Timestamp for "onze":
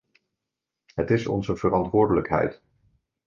1.27-1.55